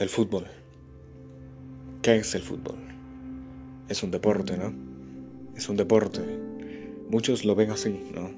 [0.00, 0.46] El fútbol.
[2.00, 2.78] ¿Qué es el fútbol?
[3.86, 4.72] Es un deporte, ¿no?
[5.54, 6.22] Es un deporte.
[7.10, 8.30] Muchos lo ven así, ¿no?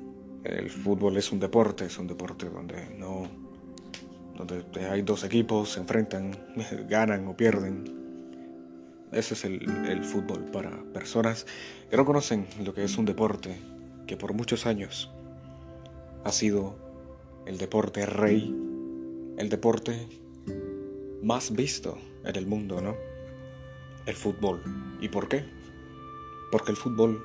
[0.42, 3.28] El fútbol es un deporte, es un deporte donde no
[4.36, 6.36] donde hay dos equipos, se enfrentan,
[6.88, 7.84] ganan o pierden.
[9.12, 11.46] Ese es el, el, fútbol para personas
[11.88, 13.56] que no conocen lo que es un deporte,
[14.08, 15.12] que por muchos años
[16.24, 16.74] ha sido
[17.46, 18.52] el deporte rey,
[19.38, 20.21] el deporte
[21.22, 22.96] más visto en el mundo, ¿no?
[24.06, 24.62] El fútbol.
[25.00, 25.44] ¿Y por qué?
[26.50, 27.24] Porque el fútbol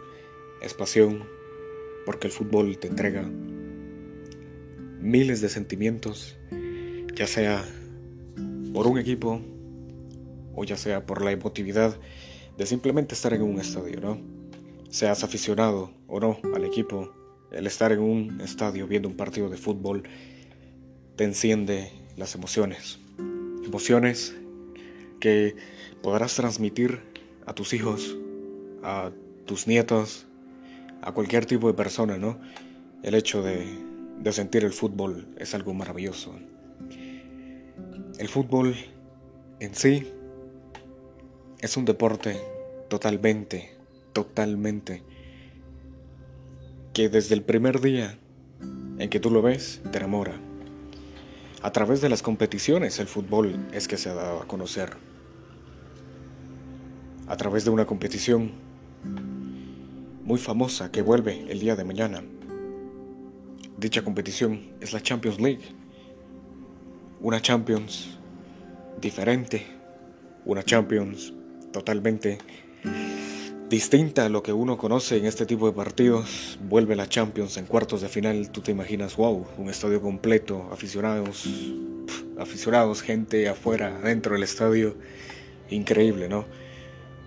[0.61, 1.23] es pasión,
[2.05, 3.23] porque el fútbol te entrega
[4.99, 6.37] miles de sentimientos,
[7.15, 7.65] ya sea
[8.73, 9.41] por un equipo
[10.55, 11.99] o ya sea por la emotividad
[12.57, 14.19] de simplemente estar en un estadio, ¿no?
[14.89, 17.13] Seas aficionado o no al equipo,
[17.51, 20.03] el estar en un estadio viendo un partido de fútbol
[21.15, 22.99] te enciende las emociones
[23.67, 24.35] emociones
[25.19, 25.55] que
[26.01, 27.01] podrás transmitir
[27.45, 28.17] a tus hijos,
[28.83, 29.11] a
[29.45, 30.25] tus nietos,
[31.01, 32.39] a cualquier tipo de persona, ¿no?
[33.03, 33.65] El hecho de,
[34.19, 36.35] de sentir el fútbol es algo maravilloso.
[38.17, 38.75] El fútbol
[39.59, 40.07] en sí
[41.59, 42.39] es un deporte
[42.89, 43.75] totalmente,
[44.13, 45.03] totalmente,
[46.93, 48.17] que desde el primer día
[48.99, 50.46] en que tú lo ves, te enamora.
[51.61, 54.91] A través de las competiciones el fútbol es que se ha dado a conocer.
[57.27, 58.51] A través de una competición
[60.23, 62.23] muy famosa que vuelve el día de mañana.
[63.77, 65.63] Dicha competición es la Champions League.
[67.21, 68.17] Una Champions
[69.01, 69.65] diferente.
[70.45, 71.33] Una Champions
[71.73, 72.37] totalmente
[73.69, 76.57] distinta a lo que uno conoce en este tipo de partidos.
[76.69, 81.45] Vuelve la Champions en cuartos de final, tú te imaginas, wow, un estadio completo, aficionados,
[82.39, 84.95] aficionados, gente afuera, dentro del estadio,
[85.69, 86.45] increíble, ¿no?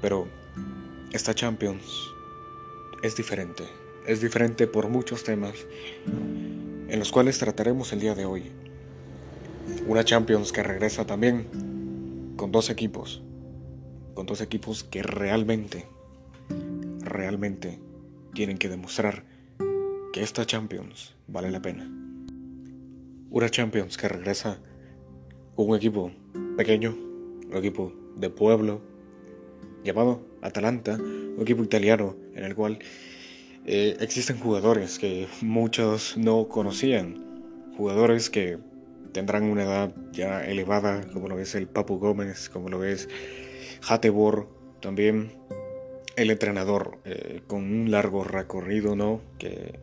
[0.01, 0.29] Pero
[1.13, 1.85] esta Champions
[3.03, 3.65] es diferente,
[4.07, 5.55] es diferente por muchos temas
[6.89, 8.45] en los cuales trataremos el día de hoy.
[9.87, 13.23] Una Champions que regresa también con dos equipos,
[14.15, 15.87] con dos equipos que realmente
[17.11, 17.79] realmente
[18.33, 19.25] tienen que demostrar
[20.13, 21.91] que esta Champions vale la pena.
[23.31, 24.61] Una Champions que regresa
[25.57, 26.11] un equipo
[26.57, 28.81] pequeño, un equipo de pueblo,
[29.85, 32.79] llamado Atalanta, un equipo italiano en el cual
[33.67, 38.59] eh, existen jugadores que muchos no conocían, jugadores que
[39.13, 43.09] tendrán una edad ya elevada, como lo es el Papu Gómez, como lo es
[43.87, 44.49] Hatebor,
[44.81, 45.33] también
[46.21, 49.23] el entrenador eh, con un largo recorrido, ¿no?
[49.39, 49.79] Que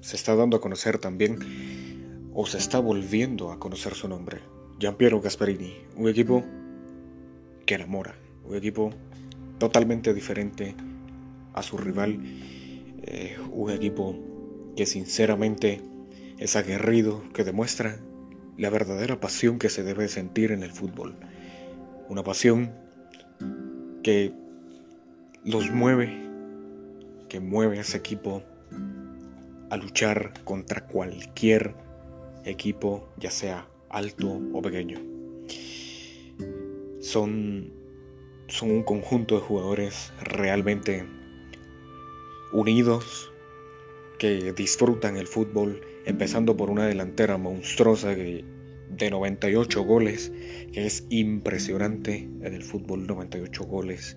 [0.00, 4.40] se está dando a conocer también, o se está volviendo a conocer su nombre.
[4.80, 6.44] Giampiero Gasparini, un equipo
[7.64, 8.90] que enamora, un equipo
[9.58, 10.74] totalmente diferente
[11.54, 12.18] a su rival,
[13.02, 14.16] eh, un equipo
[14.76, 15.80] que sinceramente
[16.38, 18.00] es aguerrido, que demuestra
[18.56, 21.16] la verdadera pasión que se debe sentir en el fútbol.
[22.08, 22.72] Una pasión
[24.02, 24.32] que
[25.44, 26.28] los mueve,
[27.28, 28.42] que mueve a ese equipo
[29.70, 31.74] a luchar contra cualquier
[32.44, 35.00] equipo, ya sea alto o pequeño.
[37.00, 37.72] Son,
[38.48, 41.06] son un conjunto de jugadores realmente
[42.52, 43.32] unidos
[44.18, 48.44] que disfrutan el fútbol, empezando por una delantera monstruosa de
[49.10, 50.32] 98 goles,
[50.72, 54.16] que es impresionante en el fútbol, 98 goles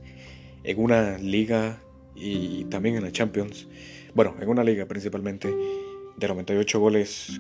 [0.64, 1.82] en una liga
[2.16, 3.68] y también en la Champions,
[4.14, 5.54] bueno, en una liga principalmente,
[6.18, 7.40] de 98 goles,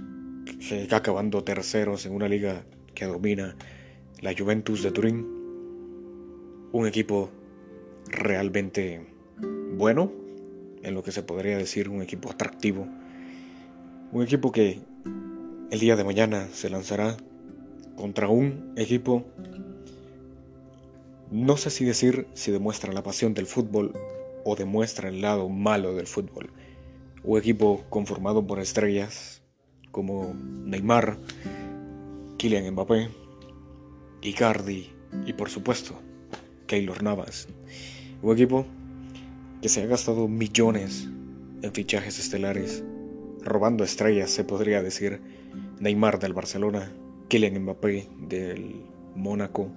[0.91, 3.55] acabando terceros en una liga que domina
[4.21, 5.27] la Juventus de Turín,
[6.71, 7.29] un equipo
[8.07, 9.05] realmente
[9.77, 10.11] bueno,
[10.83, 12.87] en lo que se podría decir un equipo atractivo,
[14.11, 14.79] un equipo que
[15.71, 17.17] el día de mañana se lanzará
[17.95, 19.25] contra un equipo
[21.31, 23.93] no sé si decir si demuestra la pasión del fútbol
[24.43, 26.51] o demuestra el lado malo del fútbol.
[27.23, 29.41] Un equipo conformado por estrellas
[29.91, 31.17] como Neymar,
[32.37, 33.09] Kylian Mbappé,
[34.21, 34.89] Icardi
[35.25, 35.97] y por supuesto
[36.67, 37.47] Keylor Navas.
[38.21, 38.65] Un equipo
[39.61, 41.07] que se ha gastado millones
[41.61, 42.83] en fichajes estelares,
[43.41, 45.21] robando estrellas se podría decir.
[45.79, 46.91] Neymar del Barcelona,
[47.29, 48.85] Kylian Mbappé del
[49.15, 49.71] Mónaco,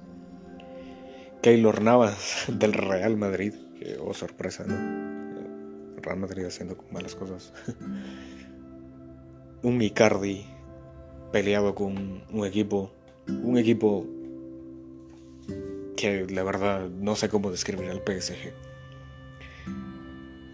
[1.45, 3.53] Keylor Navas del Real Madrid.
[4.01, 6.01] oh, sorpresa, ¿no?
[6.01, 7.53] Real Madrid haciendo malas cosas.
[9.63, 10.47] un Icardi
[11.33, 12.95] peleado con un equipo,
[13.29, 14.07] un equipo
[15.99, 18.55] que la verdad no sé cómo describir al PSG.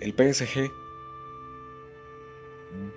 [0.00, 0.72] El PSG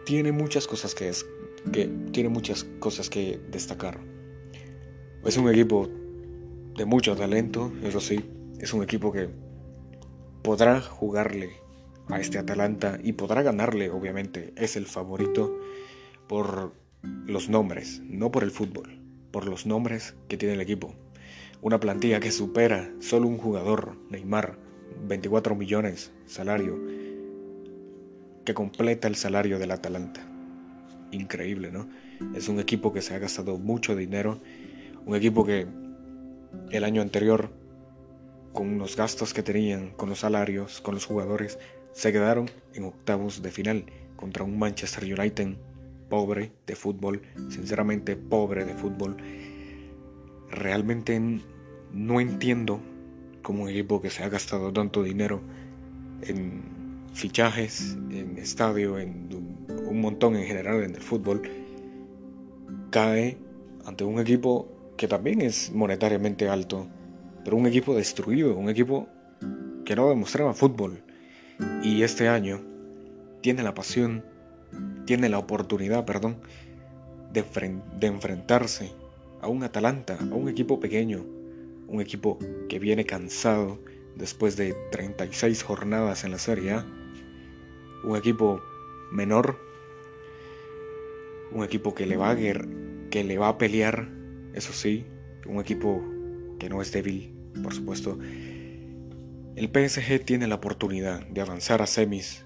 [0.04, 1.28] tiene muchas cosas que, es,
[1.72, 4.00] que tiene muchas cosas que destacar.
[5.24, 5.92] Es un equipo
[6.76, 8.24] de mucho talento, eso sí,
[8.60, 9.30] es un equipo que
[10.42, 11.52] podrá jugarle
[12.10, 15.60] a este Atalanta y podrá ganarle, obviamente, es el favorito
[16.28, 16.74] por
[17.26, 19.00] los nombres, no por el fútbol,
[19.32, 20.94] por los nombres que tiene el equipo.
[21.62, 24.58] Una plantilla que supera solo un jugador, Neymar,
[25.08, 26.80] 24 millones salario,
[28.44, 30.28] que completa el salario del Atalanta.
[31.12, 31.88] Increíble, ¿no?
[32.36, 34.40] Es un equipo que se ha gastado mucho dinero,
[35.06, 35.68] un equipo que
[36.72, 37.52] el año anterior,
[38.52, 41.58] con los gastos que tenían, con los salarios, con los jugadores,
[41.92, 43.86] se quedaron en octavos de final
[44.16, 45.56] contra un Manchester United
[46.10, 49.18] pobre de fútbol, sinceramente pobre de fútbol.
[50.50, 51.20] Realmente
[51.92, 52.80] no entiendo
[53.42, 55.42] cómo un equipo que se ha gastado tanto dinero
[56.22, 56.64] en
[57.14, 59.30] fichajes, en estadio, en
[59.88, 61.42] un montón en general en el fútbol,
[62.90, 63.38] cae
[63.86, 66.88] ante un equipo que también es monetariamente alto,
[67.44, 69.08] pero un equipo destruido, un equipo
[69.86, 71.04] que no demostraba fútbol.
[71.84, 72.62] Y este año
[73.42, 74.24] tiene la pasión,
[75.06, 76.38] tiene la oportunidad, perdón,
[77.32, 77.44] de,
[78.08, 78.92] enfrentarse
[79.42, 81.26] a un Atalanta, a un equipo pequeño,
[81.88, 83.80] un equipo que viene cansado
[84.16, 86.86] después de 36 jornadas en la Serie A,
[88.04, 88.62] un equipo
[89.12, 89.60] menor,
[91.52, 94.10] un equipo que le va a, que le va a pelear
[94.54, 95.06] eso sí,
[95.46, 96.04] un equipo
[96.60, 98.18] que no es débil, por supuesto.
[99.56, 102.46] El PSG tiene la oportunidad de avanzar a semis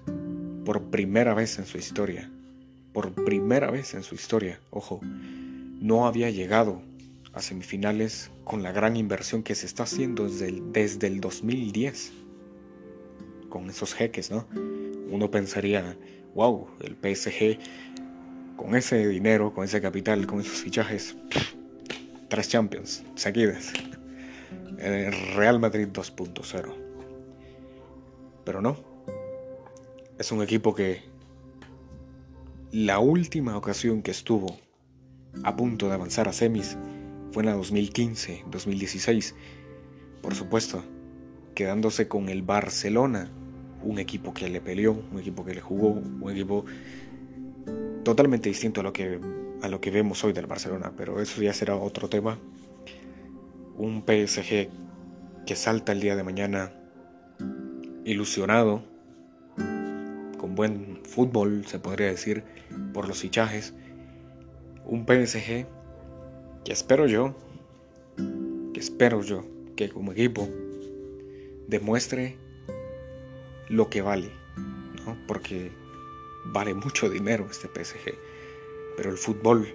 [0.64, 2.30] por primera vez en su historia.
[2.92, 6.82] Por primera vez en su historia, ojo, no había llegado
[7.32, 12.12] a semifinales con la gran inversión que se está haciendo desde el, desde el 2010.
[13.48, 14.46] Con esos jeques, ¿no?
[15.10, 15.96] Uno pensaría,
[16.34, 17.58] wow, el PSG
[18.56, 21.16] con ese dinero, con ese capital, con esos fichajes,
[22.28, 23.72] tres Champions seguidas.
[24.78, 26.74] El Real Madrid 2.0.
[28.44, 28.76] Pero no.
[30.18, 31.02] Es un equipo que
[32.70, 34.58] la última ocasión que estuvo
[35.42, 36.76] a punto de avanzar a semis
[37.32, 39.34] fue en la 2015-2016.
[40.22, 40.82] Por supuesto,
[41.54, 43.30] quedándose con el Barcelona,
[43.82, 46.64] un equipo que le peleó, un equipo que le jugó, un equipo
[48.04, 49.20] totalmente distinto a lo que
[49.62, 52.38] a lo que vemos hoy del Barcelona, pero eso ya será otro tema.
[53.76, 54.68] Un PSG
[55.46, 56.72] que salta el día de mañana
[58.04, 58.82] ilusionado,
[60.38, 62.44] con buen fútbol, se podría decir,
[62.92, 63.74] por los fichajes.
[64.84, 65.66] Un PSG
[66.64, 67.34] que espero yo,
[68.72, 69.44] que espero yo,
[69.76, 70.48] que como equipo
[71.66, 72.36] demuestre
[73.68, 74.30] lo que vale,
[75.04, 75.16] ¿no?
[75.26, 75.70] porque
[76.46, 78.27] vale mucho dinero este PSG.
[78.98, 79.68] Pero el fútbol,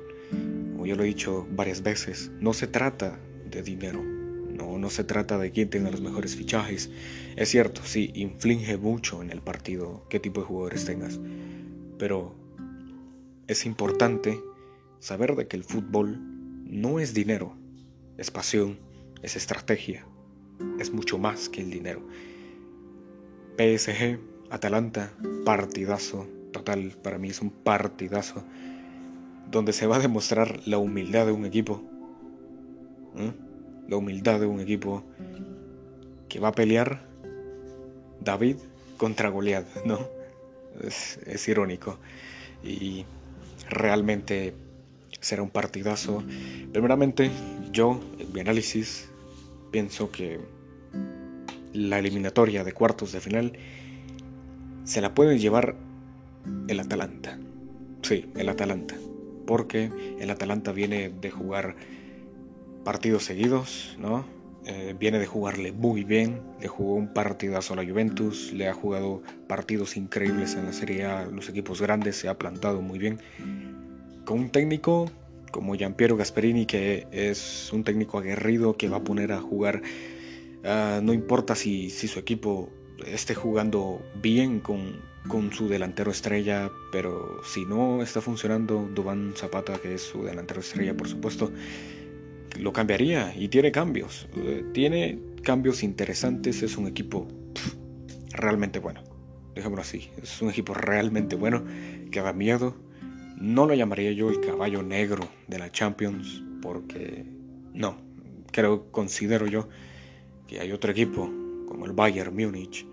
[0.74, 3.18] como yo lo he dicho varias veces, no se trata
[3.50, 4.04] de dinero.
[4.04, 6.90] No, no se trata de quién tenga los mejores fichajes.
[7.38, 11.22] Es cierto, sí, inflige mucho en el partido qué tipo de jugadores tengas.
[11.98, 12.36] Pero
[13.48, 14.42] es importante
[15.00, 16.20] saber de que el fútbol
[16.66, 17.56] no es dinero,
[18.18, 18.78] es pasión,
[19.22, 20.06] es estrategia,
[20.80, 22.06] es mucho más que el dinero.
[23.58, 25.14] PSG, Atalanta,
[25.46, 28.44] partidazo, total, para mí es un partidazo
[29.50, 31.84] donde se va a demostrar la humildad de un equipo.
[33.88, 35.04] La humildad de un equipo
[36.28, 37.06] que va a pelear
[38.20, 38.58] David
[38.98, 40.00] contra Goliat, ¿no?
[40.82, 42.00] Es, irónico.
[42.64, 43.06] Y
[43.70, 44.56] realmente
[45.20, 46.24] será un partidazo.
[46.72, 47.30] Primeramente,
[47.72, 49.10] yo, en mi análisis,
[49.72, 50.40] pienso que
[51.74, 53.54] la eliminatoria de cuartos de final
[54.84, 55.76] se la puede llevar
[56.68, 57.38] el Atalanta.
[58.02, 58.96] Sí, el Atalanta
[59.46, 61.76] porque el Atalanta viene de jugar
[62.84, 64.26] partidos seguidos, ¿no?
[64.66, 68.74] Eh, viene de jugarle muy bien, le jugó un partidazo a la Juventus, le ha
[68.74, 73.20] jugado partidos increíbles en la Serie A, los equipos grandes, se ha plantado muy bien.
[74.26, 75.12] Con un técnico
[75.52, 79.82] como Giampiero Gasperini, que es un técnico aguerrido que va a poner a jugar,
[80.64, 82.70] ah, no importa si, si su equipo
[83.06, 89.78] esté jugando bien con, con su delantero estrella, pero si no está funcionando Dubán Zapata,
[89.80, 91.52] que es su delantero estrella, por supuesto,
[92.60, 94.28] lo cambiaría y tiene cambios.
[94.36, 97.28] Eh, tiene cambios interesantes, es un equipo
[98.32, 99.02] realmente bueno.
[99.56, 101.64] Dejémoslo así, es un equipo realmente bueno
[102.12, 102.76] que da miedo.
[103.38, 107.26] No lo llamaría yo el caballo negro de la Champions, porque
[107.74, 107.98] no,
[108.52, 109.68] creo, considero yo
[110.48, 111.32] que hay otro equipo,
[111.68, 112.86] como el Bayern Múnich,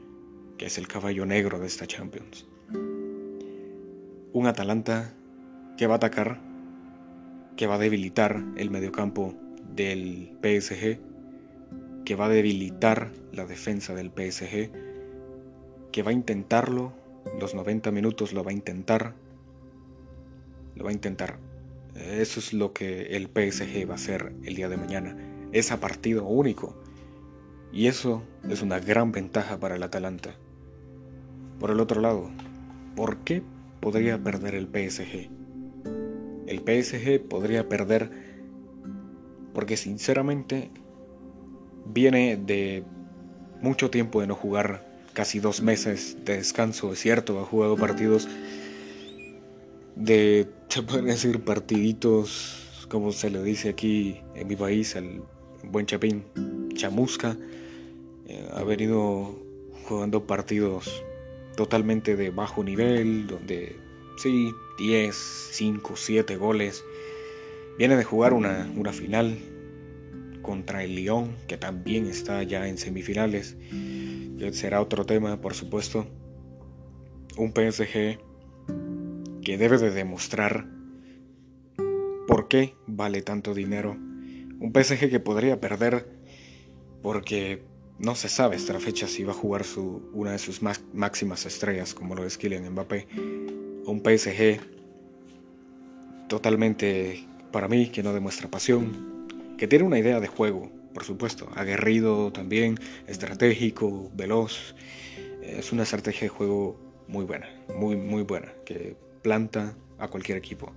[0.60, 2.46] que es el caballo negro de esta Champions.
[4.34, 5.14] Un Atalanta
[5.78, 6.38] que va a atacar,
[7.56, 9.34] que va a debilitar el mediocampo
[9.74, 10.98] del PSG,
[12.04, 14.70] que va a debilitar la defensa del PSG,
[15.92, 16.92] que va a intentarlo,
[17.40, 19.14] los 90 minutos lo va a intentar,
[20.76, 21.38] lo va a intentar.
[21.94, 25.16] Eso es lo que el PSG va a hacer el día de mañana.
[25.52, 26.76] Es a partido único.
[27.72, 30.36] Y eso es una gran ventaja para el Atalanta.
[31.60, 32.30] Por el otro lado,
[32.96, 33.42] ¿por qué
[33.80, 35.28] podría perder el PSG?
[36.46, 38.10] El PSG podría perder
[39.52, 40.70] porque sinceramente
[41.84, 42.82] viene de
[43.60, 48.26] mucho tiempo de no jugar, casi dos meses de descanso, es cierto, ha jugado partidos
[49.96, 55.20] de, se pueden decir, partiditos, como se le dice aquí en mi país, el
[55.64, 56.24] buen chapín,
[56.74, 57.36] chamusca,
[58.26, 59.38] eh, ha venido
[59.86, 61.04] jugando partidos
[61.56, 63.76] totalmente de bajo nivel, donde
[64.16, 66.84] sí, 10, 5, 7 goles.
[67.78, 69.38] Viene de jugar una, una final
[70.42, 73.56] contra el Lyon, que también está ya en semifinales.
[74.52, 76.06] Será otro tema, por supuesto.
[77.36, 78.18] Un PSG
[79.42, 80.66] que debe de demostrar
[82.26, 83.92] por qué vale tanto dinero.
[83.92, 86.06] Un PSG que podría perder
[87.02, 87.62] porque
[88.00, 91.44] no se sabe hasta la fecha si va a jugar su, una de sus máximas
[91.44, 93.06] estrellas, como lo es Kylian Mbappé.
[93.84, 94.60] Un PSG
[96.28, 99.26] totalmente, para mí, que no demuestra pasión,
[99.58, 104.74] que tiene una idea de juego, por supuesto, aguerrido también, estratégico, veloz.
[105.42, 110.72] Es una estrategia de juego muy buena, muy, muy buena, que planta a cualquier equipo.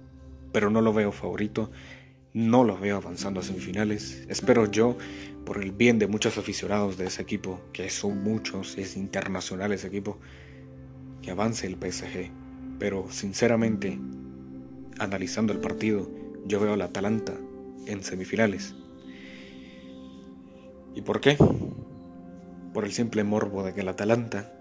[0.52, 1.72] Pero no lo veo favorito,
[2.34, 4.26] no lo veo avanzando a semifinales.
[4.28, 4.98] Espero yo,
[5.46, 9.88] por el bien de muchos aficionados de ese equipo, que son muchos, es internacional ese
[9.88, 10.20] equipo,
[11.22, 12.32] que avance el PSG.
[12.80, 14.00] Pero sinceramente,
[15.00, 16.10] analizando el partido,
[16.46, 17.34] yo veo al Atalanta
[17.86, 18.76] en semifinales.
[20.96, 21.38] ¿Y por qué?
[22.74, 24.52] Por el simple morbo de que el Atalanta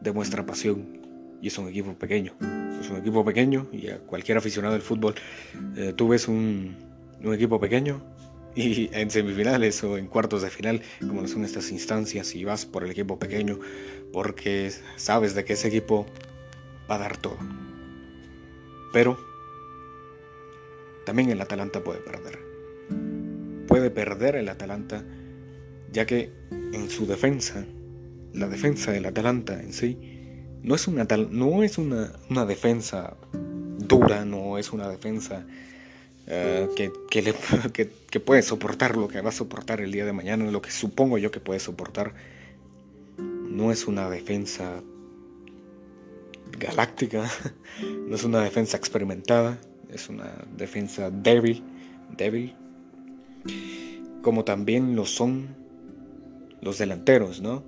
[0.00, 1.00] demuestra pasión
[1.40, 2.34] y es un equipo pequeño.
[2.78, 5.14] Es un equipo pequeño y a cualquier aficionado del fútbol,
[5.76, 6.91] eh, tú ves un,
[7.24, 8.02] un equipo pequeño
[8.54, 12.84] y en semifinales o en cuartos de final, como son estas instancias, y vas por
[12.84, 13.58] el equipo pequeño
[14.12, 16.06] porque sabes de que ese equipo
[16.90, 17.38] va a dar todo.
[18.92, 19.18] Pero
[21.06, 22.38] también el Atalanta puede perder.
[23.66, 25.04] Puede perder el Atalanta
[25.92, 26.32] ya que
[26.72, 27.64] en su defensa,
[28.32, 29.98] la defensa del Atalanta en sí,
[30.62, 33.16] no es una, no es una, una defensa
[33.78, 35.46] dura, no es una defensa
[36.26, 36.92] eh, que,
[37.72, 40.70] que, que, puede soportar lo que va a soportar el día de mañana, lo que
[40.70, 42.14] supongo yo que puede soportar.
[43.18, 44.82] No es una defensa
[46.58, 47.28] galáctica,
[48.08, 49.58] no es una defensa experimentada,
[49.90, 51.62] es una defensa débil,
[52.16, 52.54] débil,
[54.22, 55.54] como también lo son
[56.60, 57.62] los delanteros, ¿no?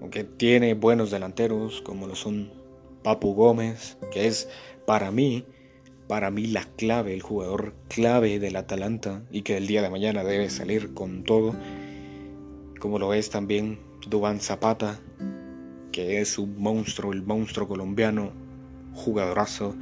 [0.00, 2.50] Aunque tiene buenos delanteros como lo son
[3.02, 4.48] Papu Gómez, que es
[4.86, 5.44] para mí,
[6.10, 10.24] para mí la clave, el jugador clave del Atalanta y que el día de mañana
[10.24, 11.54] debe salir con todo,
[12.80, 14.98] como lo es también Dubán Zapata,
[15.92, 18.32] que es un monstruo, el monstruo colombiano,
[18.92, 19.76] jugadorazo.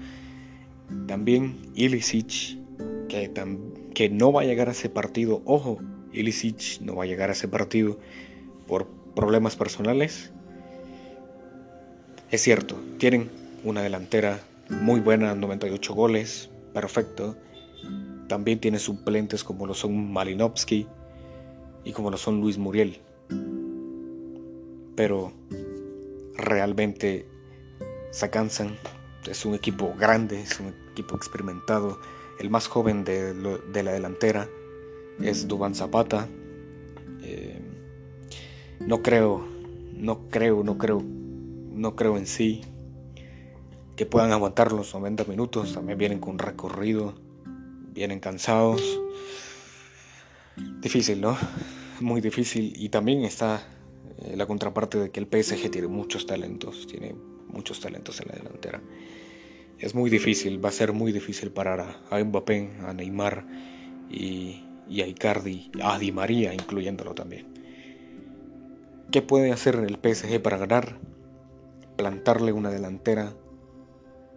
[1.06, 2.58] También Ilicic,
[3.08, 5.78] que, no va a llegar a ese partido, ojo,
[6.12, 7.98] Ilicic no va a llegar a ese partido
[8.66, 10.30] por problemas personales.
[12.30, 13.30] Es cierto, tienen
[13.64, 14.40] una delantera
[14.70, 17.36] muy buena, 98 goles, perfecto.
[18.28, 20.86] También tiene suplentes como lo son Malinovsky
[21.84, 23.00] y como lo son Luis Muriel.
[24.94, 25.32] Pero
[26.34, 27.26] realmente
[28.10, 28.76] se cansan.
[29.26, 31.98] Es un equipo grande, es un equipo experimentado.
[32.38, 34.48] El más joven de, la delantera
[35.20, 36.28] es Dubán Zapata.
[37.22, 37.60] Eh,
[38.80, 39.46] no creo,
[39.94, 42.62] no creo, no creo, no creo en sí
[43.98, 45.74] que puedan aguantar los 90 minutos.
[45.74, 47.14] También vienen con recorrido,
[47.92, 48.80] vienen cansados.
[50.80, 51.36] Difícil, ¿no?
[52.00, 52.72] Muy difícil.
[52.76, 53.60] Y también está
[54.20, 57.16] eh, la contraparte de que el PSG tiene muchos talentos, tiene
[57.48, 58.80] muchos talentos en la delantera.
[59.80, 63.46] Es muy difícil, va a ser muy difícil parar a, Mbappé, a Neymar
[64.08, 67.46] y, y a Icardi, a Di María incluyéndolo también.
[69.10, 71.00] ¿Qué puede hacer el PSG para ganar?
[71.96, 73.34] Plantarle una delantera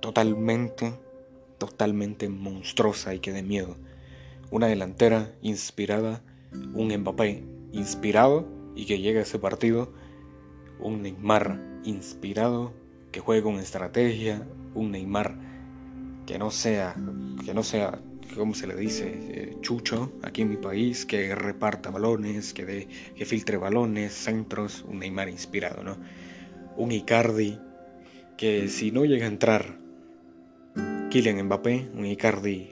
[0.02, 0.94] totalmente,
[1.58, 3.78] totalmente monstruosa y que de miedo.
[4.50, 6.22] Una delantera inspirada,
[6.74, 9.94] un Mbappé inspirado y que llegue a ese partido
[10.82, 12.74] un Neymar inspirado,
[13.12, 15.36] que juegue con estrategia, un Neymar
[16.26, 16.96] que no sea,
[17.46, 18.00] que no sea,
[18.36, 19.12] ¿cómo se le dice?
[19.14, 24.84] Eh, chucho aquí en mi país, que reparta balones, que, de, que filtre balones, centros,
[24.88, 25.98] un Neymar inspirado, ¿no?
[26.78, 27.60] Un Icardi
[28.38, 29.78] que si no llega a entrar
[31.12, 32.70] Kylian Mbappé, un Icardi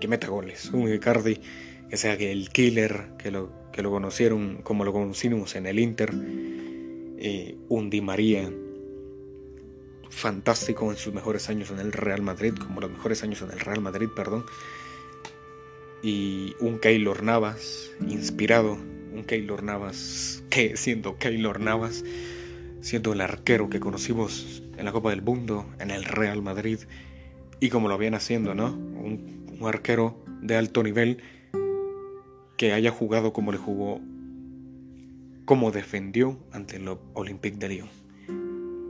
[0.00, 1.38] que meta goles, un Icardi
[1.88, 6.12] que sea el killer, que lo, que lo conocieron como lo conocimos en el Inter,
[7.18, 8.50] eh, un Di María
[10.10, 13.60] fantástico en sus mejores años en el Real Madrid, como los mejores años en el
[13.60, 14.44] Real Madrid, perdón,
[16.02, 18.72] y un Keylor Navas inspirado,
[19.12, 22.02] un Keylor Navas que siendo Keylor Navas,
[22.80, 26.80] siendo el arquero que conocimos en la Copa del Mundo, en el Real Madrid,
[27.60, 28.72] y como lo viene haciendo, ¿no?
[28.72, 31.22] Un, arquero de alto nivel
[32.56, 34.00] que haya jugado como le jugó,
[35.46, 37.88] como defendió ante el Olympique de Lyon.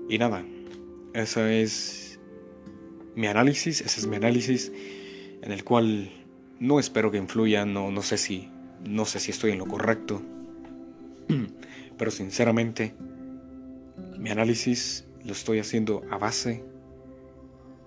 [0.09, 0.45] Y nada,
[1.15, 2.19] ese es
[3.15, 4.73] mi análisis, ese es mi análisis
[5.41, 6.11] en el cual
[6.59, 8.51] no espero que influya, no, no sé si
[8.85, 10.21] no sé si estoy en lo correcto,
[11.99, 12.95] pero sinceramente
[14.19, 16.65] mi análisis lo estoy haciendo a base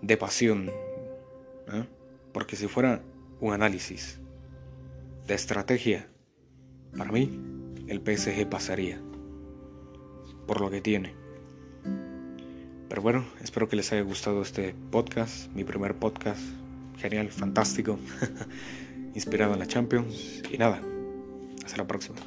[0.02, 0.72] de pasión,
[2.34, 3.02] porque si fuera
[3.40, 4.20] un análisis
[5.28, 6.08] de estrategia,
[6.98, 7.40] para mí
[7.88, 9.02] el PSG pasaría
[10.48, 11.14] por lo que tiene.
[12.90, 16.42] Pero bueno, espero que les haya gustado este podcast, mi primer podcast.
[16.98, 18.00] Genial, fantástico,
[19.14, 20.42] inspirado en la Champions.
[20.52, 20.82] Y nada,
[21.64, 22.18] hasta la próxima.